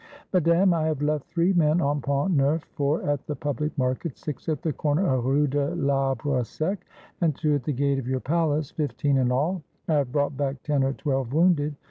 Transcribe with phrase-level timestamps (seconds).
[0.33, 4.49] "Madame, I have left three men on Pont Neuf, four at the public markets, six
[4.49, 6.83] at the corner of the Rue de I'Arbre Sec,
[7.21, 9.61] and two at the gate of your palace,— fifteen in all.
[9.87, 11.75] I have brought back ten or twelve wounded.